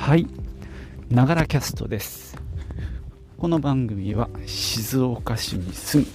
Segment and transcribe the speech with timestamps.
[0.00, 0.26] はい。
[1.10, 2.36] ながらキャストです。
[3.36, 6.08] この番組は静岡市に住む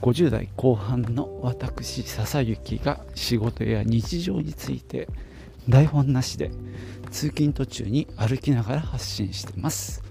[0.00, 5.08] 50代後半の私笹雪が仕事や日常について
[5.68, 6.52] 台本なしで
[7.10, 10.02] 通勤途中に歩きながら発信してます。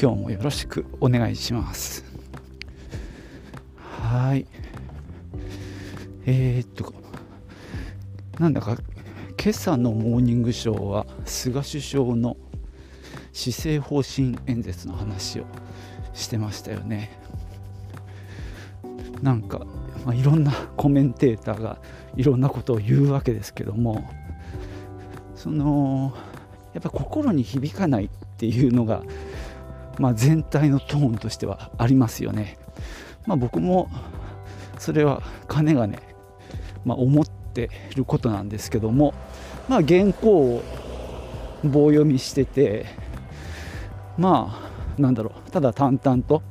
[0.00, 2.04] 今日もよろしくお願いします。
[4.02, 4.46] はい。
[6.24, 6.94] えー、っと
[8.40, 8.78] なんだか
[9.42, 12.36] 今朝のモーニングショーは菅首相の
[13.32, 15.44] 施政方針演説の話を
[16.12, 17.18] してましたよね。
[19.22, 19.60] なんか、
[20.04, 21.78] まあ、いろんなコメンテーターが
[22.16, 24.10] いろんなことを言うわけですけども
[25.34, 26.12] その
[26.74, 29.02] やっぱ心に響かないっていうのが、
[29.98, 32.58] まあ、全体のトーンとしてはありますよね、
[33.26, 33.88] まあ、僕も
[34.78, 35.98] それはかねがね、
[36.84, 39.14] まあ、思ってることなんですけども
[39.70, 40.62] まあ原稿を
[41.62, 42.86] 棒読みしてて
[44.18, 44.68] ま
[44.98, 46.42] あなんだろうただ淡々と、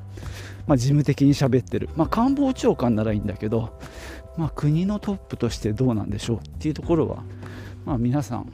[0.68, 3.78] まあ、事務的に喋ってる、まあ、官房長官ならいいんだけど、
[4.38, 7.24] まあ、国のトップとしてどうなんでしょうっていうところは、
[7.86, 8.54] まあ、皆さん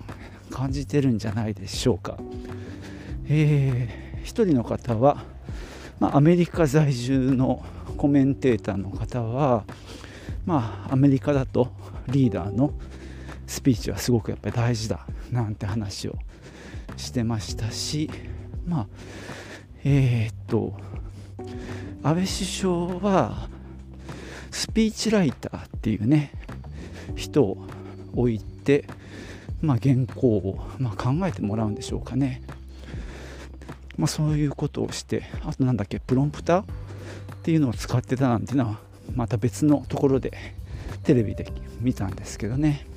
[0.50, 2.18] 感じてるんじゃないでしょうか。
[3.28, 5.24] えー、一人の方は、
[6.00, 7.64] まあ、アメリカ在住の
[7.98, 9.64] コメンテーターの方は、
[10.46, 11.70] まあ、アメリカだと
[12.08, 12.74] リーダーの
[13.48, 16.16] スピーチはすごくやっぱり大事だなんて話を
[16.98, 18.10] してましたし
[18.66, 18.88] まあ
[19.84, 20.74] えー、っと
[22.04, 23.50] 安倍首相は
[24.52, 26.32] スピーチライターっていうね
[27.16, 27.58] 人を
[28.16, 28.86] 置いて、
[29.62, 32.42] まあ、原稿を、まあ、考えてもらうんでしょうかね、
[33.98, 36.66] まあ、そういうことをしてあとなんだっけプロンプターっ
[37.44, 38.80] ていうのを使ってたなんていうのは
[39.14, 40.34] また別のところで
[41.04, 42.95] テレビで見たんですけどね。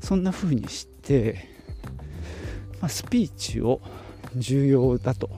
[0.00, 1.48] そんな風にして、
[2.80, 3.80] まあ、スピーチを
[4.36, 5.28] 重要だと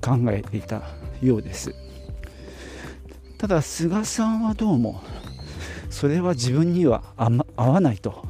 [0.00, 0.82] 考えていた
[1.22, 1.74] ようです。
[3.38, 5.02] ただ菅さんはどうも
[5.88, 8.26] それは自分には合わないと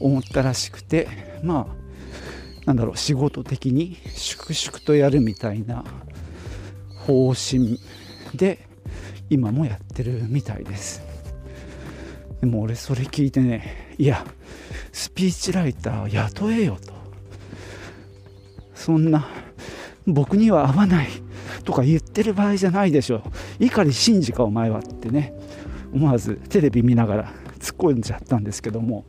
[0.00, 1.08] 思ったらしくて
[1.44, 5.84] まあなんだろう仕事的に粛々とやるみたいな
[7.06, 7.78] 方針
[8.34, 8.66] で
[9.30, 11.02] 今もやってるみたいです。
[12.40, 14.26] でも俺それ聞いてねいや
[14.90, 16.92] スピーチライターを雇えよと。
[18.74, 19.28] そんな
[20.08, 21.08] 僕には合わない
[21.62, 23.22] とか言ってる場合じゃないでしょ
[23.60, 25.32] 碇シンジかお前はってね
[25.94, 29.04] 思わずテレビ見ながら突っ込んじゃったんですけども。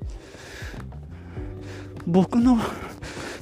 [2.06, 2.60] 僕の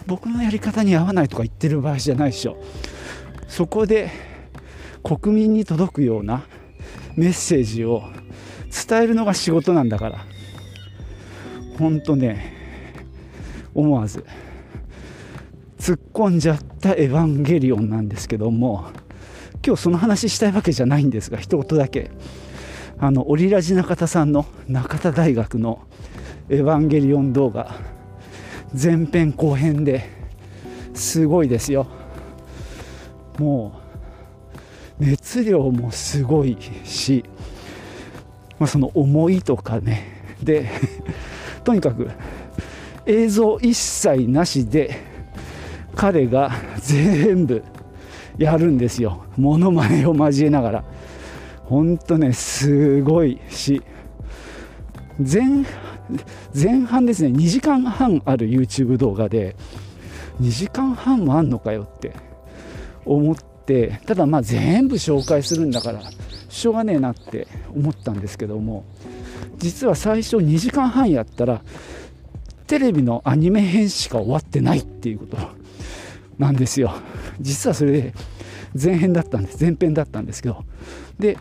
[0.08, 2.64] 僕のやり方に合わないとか言ってる場合じゃないでしょ
[3.50, 4.10] そこで
[5.04, 6.46] 国民に届くような
[7.18, 8.04] メッセージを
[8.88, 10.31] 伝えるのが仕事なんだから。
[11.82, 12.54] ほんとね
[13.74, 14.24] 思わず
[15.80, 18.86] 突っ込んじゃった「エヴァンゲリオン」なんですけども
[19.66, 22.12] 今日その話したいわけじゃないんですが一言だけ。
[23.00, 25.80] あのオリラジ中田さんの中田大学の
[26.50, 27.76] 「エヴァンゲリオン」動画
[28.80, 30.04] 前編後編で
[30.94, 31.88] すごいですよ。
[33.40, 33.74] も
[35.00, 37.26] う熱量もすごいし、
[38.60, 40.36] まあ、その思いとかね。
[40.44, 40.70] で
[41.64, 42.10] とにかく
[43.06, 45.00] 映像一切なしで
[45.96, 47.64] 彼が全部
[48.38, 49.26] やるんですよ。
[49.38, 50.84] モノマネを交えながら。
[51.66, 53.82] ほんとねすごいし。
[55.20, 55.66] 前
[56.54, 59.56] 前半ですね2時間半ある YouTube 動画で
[60.42, 62.14] 2時間半もあんのかよって。
[63.06, 66.02] 思ってただまあ全部紹介するんだから
[66.50, 68.84] しょうがねえなって思ったんですけども。
[69.62, 71.62] 実は最初2時間半やったら
[72.68, 75.38] テレビのアニメ編しか終わってないっていうこと
[76.40, 76.94] なんですよ。
[77.40, 78.14] 実はそれで
[78.82, 79.64] 前編だったんです。
[79.64, 80.64] 前編だったんですけど。
[81.20, 81.38] で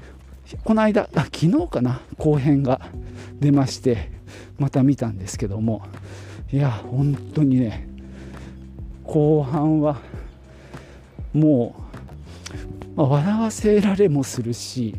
[0.65, 2.81] この間あ昨日かな後編が
[3.39, 4.11] 出まして
[4.59, 5.83] また見たんですけども。
[6.53, 7.89] いや本当にね
[9.05, 10.01] 後半は
[11.33, 11.77] も
[12.97, 14.97] う、まあ、笑わせられもするし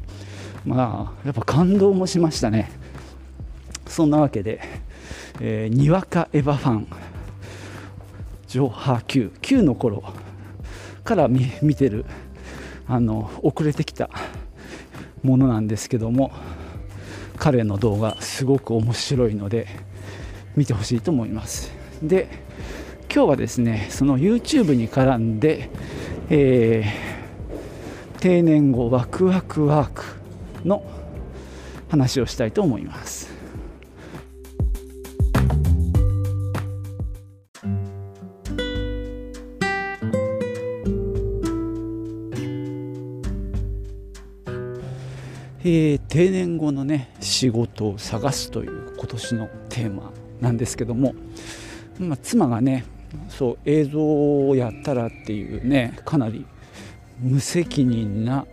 [0.65, 2.80] まあやっぱ感動もしましたね。
[3.91, 4.61] そんなわけで、
[5.41, 6.87] えー、にわかエヴァファン
[8.47, 10.03] 上波級9の頃
[11.03, 12.05] から見見てる
[12.87, 14.09] あの遅れてきた
[15.23, 16.31] ものなんですけども
[17.37, 19.67] 彼の動画すごく面白いので
[20.55, 21.71] 見てほしいと思います。
[22.01, 22.29] で
[23.13, 25.69] 今日はですねその YouTube に絡んで、
[26.29, 30.03] えー、定年後ワクワクワーク
[30.63, 30.81] の
[31.89, 33.20] 話をしたいと思います。
[45.63, 51.13] えー、定年後のね仕事を探すという今年のテーマなんですけども、
[51.99, 52.85] まあ、妻がね
[53.29, 56.45] そう映像をやったらっていうねかなり
[57.19, 58.47] 無責任な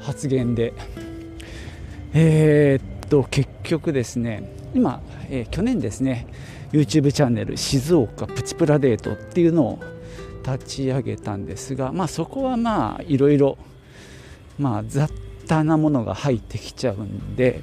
[0.00, 0.74] 発言で
[2.12, 5.00] えー、っと結局ですね今、
[5.30, 6.26] えー、去年ですね
[6.72, 9.78] YouTube チャンネル静岡プチプラデートっていうのを
[10.44, 13.56] 立ち上げたんですが、まあ、そこはまあいろいろ、
[14.58, 15.10] まあ、雑
[15.46, 17.62] 多なものが入ってきちゃうんで、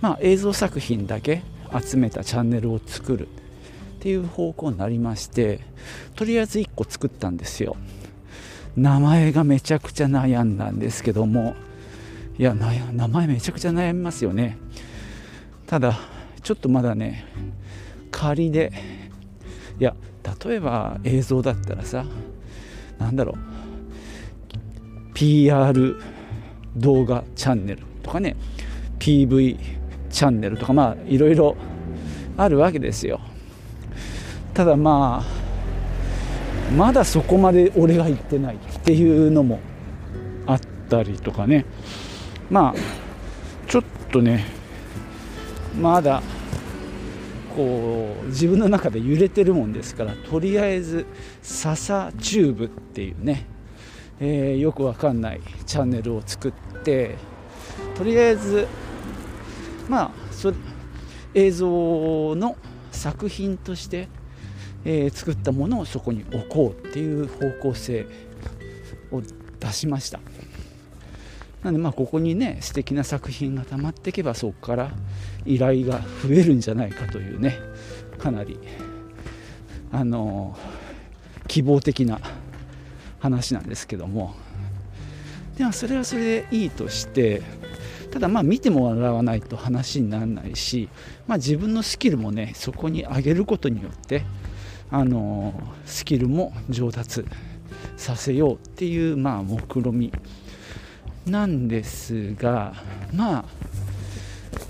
[0.00, 1.42] まあ、映像作品だけ
[1.82, 3.30] 集めたチャンネルを作るっ
[4.00, 5.60] ていう方向になりまして
[6.14, 7.76] とりあえず1個作ったんですよ。
[8.76, 11.56] 名前がめちゃくちゃ悩んだんですけども
[12.38, 14.56] いや名前めちゃくちゃ悩みますよね。
[15.66, 15.98] ただ
[16.42, 17.26] ちょっとまだね
[18.10, 18.72] 仮で
[19.80, 19.94] いや
[20.44, 22.04] 例えば映像だったらさ
[22.98, 23.38] 何だろう
[25.14, 26.00] PR
[26.76, 28.36] 動画チャンネルとかね
[28.98, 29.58] PV
[30.10, 31.56] チャンネルとかまあいろいろ
[32.36, 33.20] あるわけですよ。
[34.54, 39.60] ただまあまだそこまで俺が言ってないっていうのも
[40.46, 41.64] あったりとかね。
[42.50, 42.74] まあ
[43.68, 44.46] ちょっとね
[45.78, 46.22] まだ
[47.54, 51.06] こう自分の中で揺れてるもんですからとりあえず
[51.42, 53.46] 笹チューブっていうね、
[54.20, 57.16] えー、よくわかんないチャンネルを作って
[57.96, 58.66] とりあえず
[59.88, 60.52] まあそ
[61.34, 62.56] 映像の
[62.90, 64.08] 作品として、
[64.84, 68.06] えー、作ったものをそこに置こうっていう方向性
[69.10, 69.22] を
[69.60, 70.20] 出しました。
[71.62, 74.90] なのでまあここにね素敵な作品がたまっていけばそこから
[75.44, 77.58] 依頼が増えるんじゃないかというね
[78.18, 78.58] かなり
[79.90, 80.56] あの
[81.48, 82.20] 希望的な
[83.18, 84.34] 話なんですけども。
[85.56, 87.42] でもそれはそれでいいとして
[88.12, 90.88] ただまあ見てもらわないと話にならないし、
[91.26, 94.22] まあ、自分のスキルもねそこに上げることによって
[94.90, 95.52] あの
[95.84, 97.24] スキルも上達
[97.96, 100.12] させようっていうまあ目論み
[101.26, 102.74] なんですが
[103.12, 103.44] まあ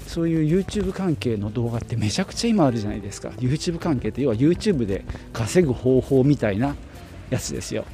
[0.06, 3.28] そういう YouTube 関係の動画ってめちゃくちゃ今あるじゃないですか。
[3.38, 5.04] YouTube 関係って要は YouTube で
[5.34, 6.76] 稼ぐ方法みたいな
[7.28, 7.84] やつですよ。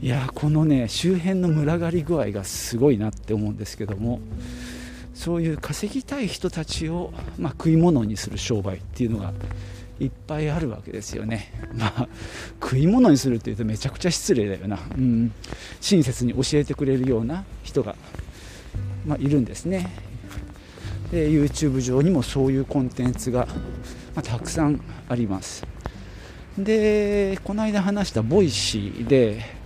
[0.00, 4.20] いやこのね周辺の群がり具合がすごいなって思うんですけども
[5.12, 9.32] そういう稼ぎたい人たちを、まあ、食い物にする商売っていうのが
[9.98, 11.52] いっぱいあるわけですよね。
[11.74, 12.08] まあ、
[12.62, 14.78] 食い物にするっていうとめちゃくちゃ失礼だよな。
[14.96, 15.32] うん、
[15.80, 17.96] 親切に教えてくれるような人が、
[19.04, 19.90] まあ、いるんですね。
[21.10, 23.46] で YouTube 上にもそういうコンテンツが、
[24.14, 25.66] まあ、たくさんあります。
[26.56, 29.57] でこの間話した Voicy で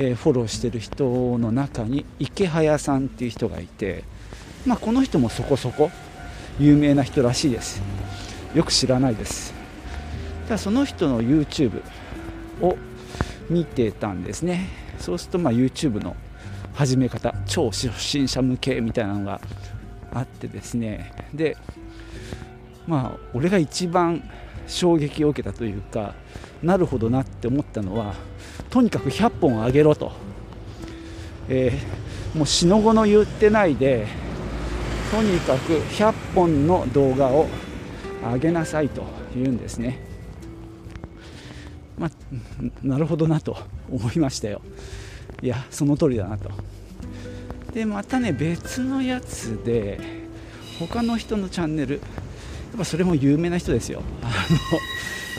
[0.00, 4.04] えー、フォローしてる人の中にイケハヤさんっていう人がいて、
[4.64, 5.90] まあ、この人もそこそこ
[6.60, 7.82] 有名な人らしいです。
[8.54, 9.52] よく知らないです。
[10.44, 11.82] ただその人の YouTube
[12.62, 12.76] を
[13.50, 14.68] 見てたんですね。
[14.98, 16.16] そうするとまあ YouTube の
[16.74, 19.40] 始め方超初心者向けみたいなのが
[20.12, 21.12] あってですね。
[21.34, 21.56] で
[22.86, 24.22] まあ俺が一番
[24.68, 26.14] 衝撃を受けたというか
[26.62, 28.14] なるほどなって思ったのは
[28.70, 30.12] とにかく100本あげろと、
[31.48, 34.06] えー、もうしのごの言ってないで
[35.10, 37.48] とにかく100本の動画を
[38.22, 39.98] 上げなさいと言うんですね、
[41.96, 42.10] まあ、
[42.82, 43.56] なるほどなと
[43.90, 44.60] 思いましたよ。
[45.40, 46.50] いやその通りだなと。
[47.72, 50.00] でまたね別のやつで
[50.78, 52.00] 他の人のチャンネル
[52.76, 54.02] ぱそれも有名な人ですよ。
[54.22, 54.26] あ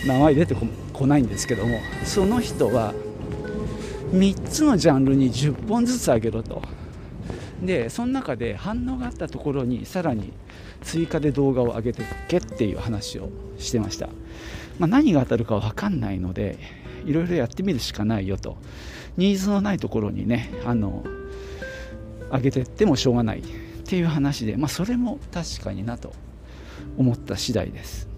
[0.08, 0.56] の名前出て
[0.94, 1.80] こないんですけども。
[2.04, 2.94] その人は
[4.12, 6.62] 3つのジャンルに10本ずつあげろと。
[7.62, 10.32] でその中で反応があったところにさらに
[10.82, 14.08] 追加で動画を上げてけっていう話をしてました、
[14.80, 16.58] まあ、何が当たるか分かんないので
[17.06, 18.58] いろいろやってみるしかないよと。
[19.18, 21.04] ニーズのないところにねあの
[22.32, 23.44] 上げてってもしょうがないっ
[23.86, 26.14] ていう話で、まあ、それも確かになと。
[27.00, 28.10] 思った次第です。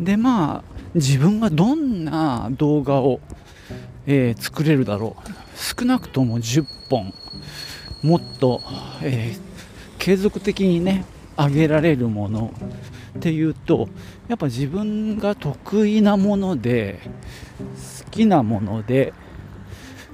[0.00, 3.20] でまあ自分がどんな動画を、
[4.06, 5.30] えー、作れるだろう。
[5.56, 7.14] 少なくとも10本。
[8.02, 8.62] もっと、
[9.02, 9.40] えー、
[9.98, 11.04] 継続的にね
[11.36, 12.52] 上げられるもの。
[13.16, 13.88] っていうと
[14.28, 17.00] やっぱ自分が得意なもので
[18.04, 19.12] 好きなもので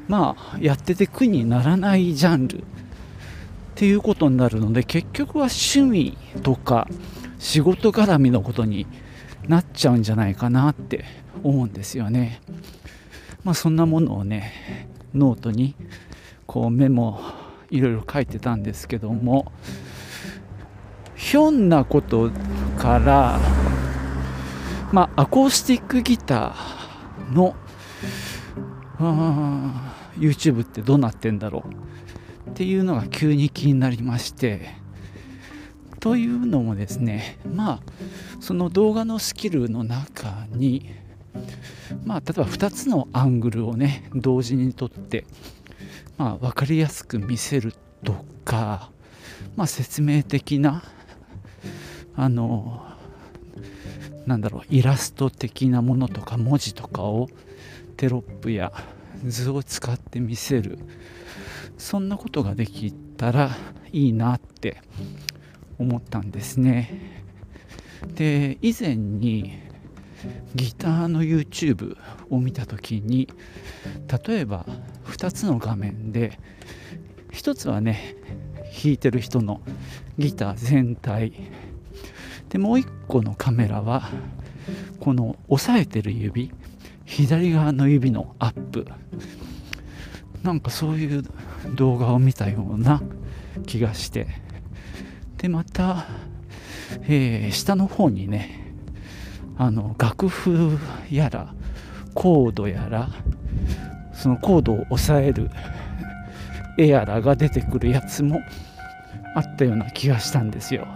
[0.09, 2.65] まあやってて苦にならないジャンルっ
[3.75, 6.89] ていうことになるので結局は趣味とか
[7.39, 8.87] 仕事絡みのことに
[9.49, 11.05] なっちゃうんじゃないかなって
[11.43, 12.41] 思うんですよね。
[13.43, 15.75] まあそんなものをねノートに
[16.47, 17.21] こうメモ
[17.71, 19.51] いろいろ書いてたんですけども
[21.33, 22.31] ひょんなこと
[22.77, 23.41] から
[24.93, 27.57] まあアコースティックギターの
[30.19, 31.65] YouTube ってどうなってんだろ
[32.47, 34.75] うっていうのが急に気になりまして。
[36.01, 37.81] というのもですねまあ
[38.41, 40.91] その動画のスキルの中に
[42.05, 45.25] まあ例えば2つのアングルをね同時に撮って
[46.19, 47.73] まあ分かりやすく見せる
[48.05, 48.13] と
[48.45, 48.91] か
[49.57, 50.83] まあ説明的な
[52.15, 52.85] あの
[54.27, 57.29] なんだろうイラスト的なものとか文字とかを
[57.97, 58.73] テロップや
[59.27, 60.79] 図を使って見せる。
[61.79, 63.51] そんなことができたら
[63.93, 64.81] いいなって
[65.79, 67.23] 思ったんですね。
[68.15, 69.59] で以前に
[70.55, 71.97] ギターの YouTube
[72.31, 73.29] を見た時に
[74.27, 74.67] 例えば
[75.07, 76.39] 2つの画面で
[77.33, 78.17] 1つはね
[78.63, 79.61] 弾いてる人の
[80.19, 81.33] ギター全体
[82.53, 84.11] でもう1個のカメラは
[85.01, 86.53] この押さえてる指
[87.07, 88.87] 左側の指のアップ。
[90.43, 91.25] なんかそういう
[91.75, 93.01] 動画を見たような
[93.65, 94.27] 気がして。
[95.39, 96.05] でまた、
[97.05, 98.75] えー、下の方にね
[99.57, 100.79] あの楽譜
[101.11, 101.55] やら
[102.13, 103.09] コードやら
[104.13, 105.51] そのコードを押さえる
[106.79, 108.41] 絵やらが出てくるやつも
[109.35, 110.87] あったような気がしたんですよ。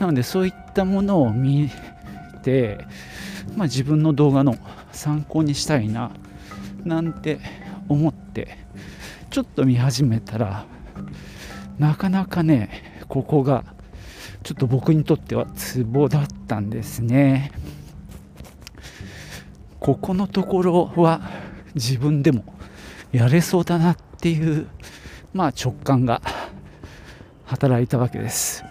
[0.00, 1.70] なのでそういったものを見
[2.42, 2.78] て、
[3.54, 4.56] まあ、自分の動画の
[4.92, 6.10] 参考にしたいな
[6.84, 7.38] なんて
[7.86, 8.56] 思って
[9.28, 10.64] ちょっと見始めたら
[11.78, 13.64] なかなかねここが
[14.42, 17.52] ちょっと僕にとってはツボだったんですね。
[19.78, 21.20] ここのところは
[21.74, 22.44] 自分でも
[23.12, 24.66] やれそうだなっていう
[25.34, 26.22] まあ直感が
[27.44, 28.64] 働いたわけです。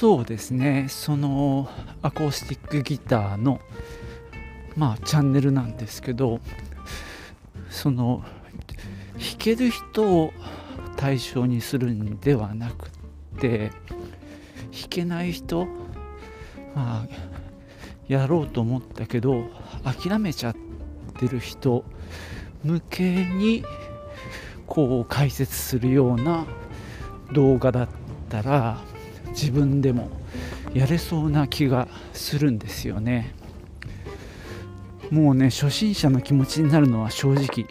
[0.00, 0.86] そうですね。
[0.88, 1.68] その
[2.00, 3.60] アコースティックギターの
[4.74, 6.40] まあチャンネルなんですけど
[7.68, 8.24] その
[9.18, 10.32] 弾ける人を
[10.96, 12.90] 対象にするんではなく
[13.40, 13.72] て
[14.72, 15.66] 弾けない人
[16.74, 17.06] まあ
[18.08, 19.50] やろうと思ったけど
[19.84, 20.56] 諦めちゃっ
[21.18, 21.84] てる人
[22.64, 23.64] 向けに
[24.66, 26.46] こう解説するような
[27.34, 27.88] 動画だっ
[28.30, 28.80] たら
[29.40, 30.10] 自分でも
[30.74, 33.34] やれそうな気がするんですよね。
[35.10, 37.66] もうね初心者の気持ちになるのは正直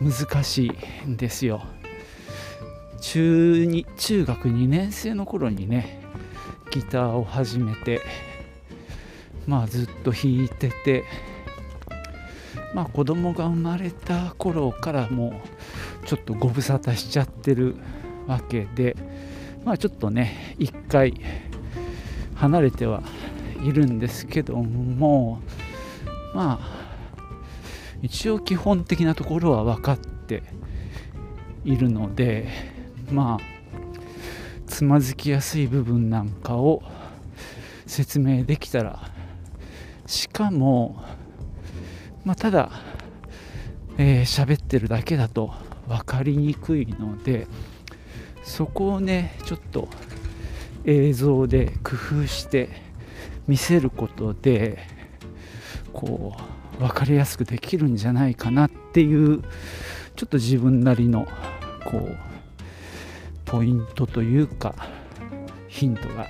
[0.00, 0.66] 難し
[1.06, 1.62] いんですよ。
[3.00, 6.02] 中に中学2年生の頃にね
[6.70, 8.02] ギターを始めて
[9.46, 11.04] まあずっと弾いてて
[12.74, 15.40] まあ子供が生まれた頃からも
[16.02, 17.76] うちょっとご無沙汰しちゃってる
[18.26, 18.94] わけで
[19.66, 21.20] まあちょっとね一回
[22.36, 23.02] 離れては
[23.64, 25.40] いるんですけども
[26.32, 26.86] まあ
[28.00, 30.44] 一応基本的なところは分かって
[31.64, 32.46] いるので
[33.10, 33.56] まあ
[34.68, 36.80] つまずきやすい部分なんかを
[37.86, 39.10] 説明できたら
[40.06, 41.02] しかも、
[42.24, 42.70] まあ、ただ
[43.96, 45.52] 喋、えー、ってるだけだと
[45.88, 47.48] 分かりにくいので
[48.46, 49.88] そこをねちょっと
[50.84, 52.70] 映像で工夫して
[53.48, 54.78] 見せることで
[55.92, 56.34] こ
[56.78, 59.42] う分かりやすくできるんじゃないかなっていう
[60.14, 61.26] ちょっと自分なりの
[61.84, 62.16] こう
[63.44, 64.74] ポイントというか
[65.68, 66.28] ヒントが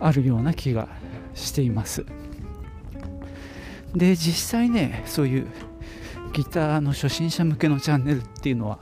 [0.00, 0.88] あるような気が
[1.34, 2.04] しています。
[3.94, 5.46] で実際ねそういう
[6.32, 8.78] ギターの初心者向けのチャンネルっていうのは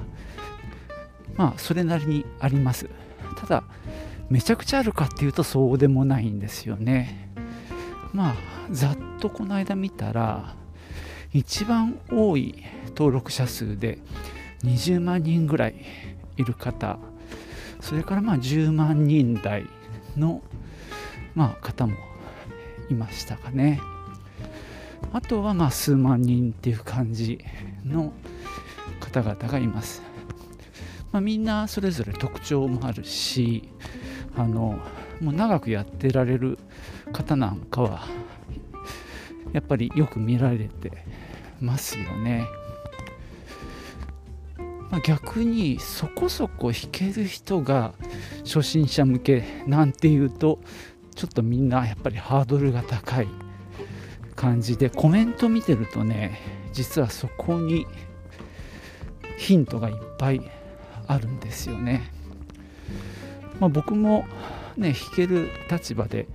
[1.39, 2.91] まあそれなりにあります。
[3.37, 3.65] ただ
[4.29, 7.31] めちゃくちゃあるかっていうとそうでもないんですよね。
[8.13, 8.35] まあ
[8.71, 10.55] ざっとこの間見たら
[11.33, 13.99] 一番多い登録者数で
[14.65, 15.77] 20万人ぐらい
[16.37, 16.99] いる方。
[17.81, 19.67] それからまあ10万人台
[20.17, 20.43] の、
[21.37, 21.95] まあ、方も
[22.91, 23.81] いましたかね。
[25.13, 27.39] あとはまあ数万人っていう感じ
[27.85, 28.13] の
[28.99, 30.08] 方々がいます。
[31.13, 33.69] まあ、みんなそれぞれ特徴もあるし
[34.37, 34.79] あの
[35.21, 36.59] もう長くやってられる
[37.13, 38.07] 方なんかは
[39.53, 40.93] やっぱりよく見られて
[41.61, 42.47] ますよね。
[44.91, 47.93] まあ、逆にそこそこ弾ける人が
[48.45, 50.61] 初心者向けなんていうと
[51.15, 53.29] ちょっとみんなやっぱりハードルが高い
[54.35, 56.41] 感じでコメント見てるとね
[56.73, 57.87] 実はそこに
[59.37, 60.41] ヒントがいっぱい
[61.09, 62.11] あるんですよね。
[63.59, 64.25] まあ、僕も
[64.77, 66.29] ね弾ける立場で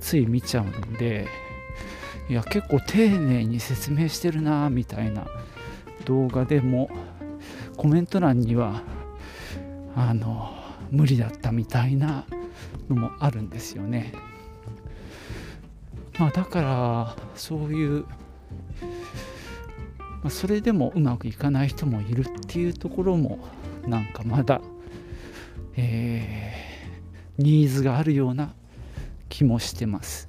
[0.00, 1.28] つい見ちゃうんで
[2.28, 5.26] いや結構丁寧に説明してるなみたいな
[6.04, 6.90] 動画でも
[7.76, 8.82] コメント欄には
[9.94, 10.52] あの
[10.90, 12.24] 無理だったみたいな
[12.88, 14.12] のもあるんですよね。
[16.18, 18.04] まあ、だからそういう、
[20.22, 23.38] ま、それでもうまくいかない人もいるっていうところも
[23.86, 24.60] なんかまだ、
[25.76, 28.54] えー、ニーズがあるような
[29.28, 30.28] 気もしてます。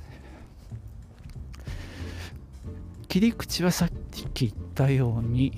[3.08, 3.90] 切り口はさっ
[4.34, 5.54] き言ったように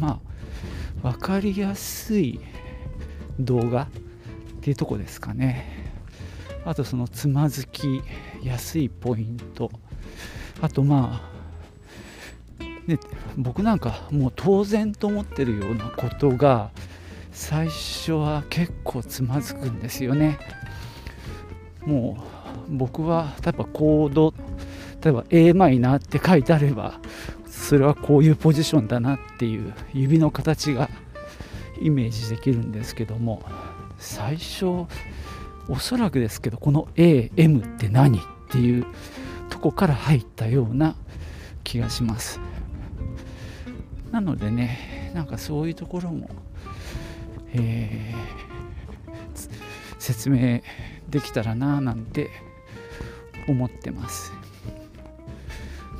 [0.00, 0.20] ま
[1.04, 2.40] あ分かりやすい
[3.38, 3.86] 動画っ
[4.60, 5.92] ていうとこですかね
[6.64, 8.02] あとそのつまずき
[8.42, 9.70] やすいポイント
[10.60, 11.20] あとま
[12.58, 12.98] あね
[13.36, 16.72] 僕なんかもう当然と思ってるようなことが
[17.36, 20.38] 最初は結構つまずくんですよね。
[21.84, 22.16] も
[22.66, 24.32] う僕は例えばコード
[25.04, 26.98] 例えば a マイナーって書いてあれば
[27.46, 30.88] それはこういうポジションだなっていう指の形が
[31.80, 33.42] イメージできるんですけども
[33.98, 34.64] 最初
[35.68, 38.86] おそらくですけどこの AM って何っていう
[39.50, 40.96] とこから入ったような
[41.64, 42.40] 気がします。
[44.10, 46.28] なのでねなんかそういうところも、
[47.58, 50.60] えー、説明
[51.08, 52.30] できたらななんて
[53.48, 54.32] 思ってます。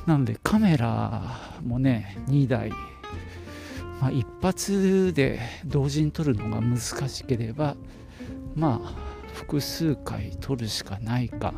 [0.07, 2.71] なのでカメラもね2台、
[4.01, 7.77] まあ、一発で同時に撮るのが難しければ
[8.55, 8.95] まあ
[9.35, 11.55] 複数回撮るしかないか。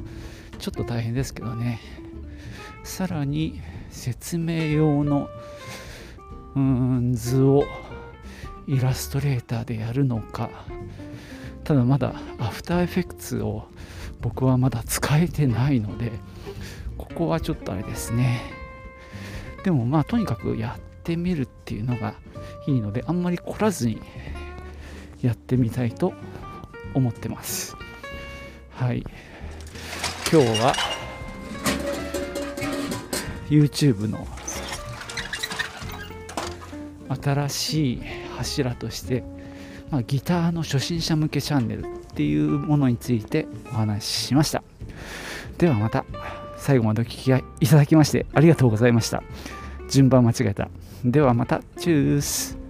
[0.58, 1.78] ちょっと大変ですけどね。
[2.82, 5.28] さらに説明用の
[6.56, 7.64] うん図を
[8.68, 10.50] イラストレーターでやるのか。
[11.64, 13.66] ただまだアフターエフェクツを
[14.20, 16.12] 僕はまだ使えてないので
[16.96, 18.40] ここはちょっとあれですね。
[19.64, 22.14] でもまあとにかくやってみるっていうのが
[22.66, 24.00] いいのであんまり凝らずに
[25.20, 26.12] やってみたいと
[26.94, 27.76] 思ってます。
[28.70, 29.04] はい。
[30.30, 30.74] 今日は
[33.48, 34.26] YouTube の
[37.22, 39.24] 新しい柱として、
[39.90, 44.62] まあ、ギターの初心者向けチャンネルっていうものについてお話ししました。
[45.58, 46.04] ではまた
[46.56, 47.28] 最後までお聴き
[47.60, 49.22] いただきましてありがとうございました。
[49.88, 50.68] 順番間違えた。
[51.04, 51.62] ではまた。
[51.78, 52.67] チュース。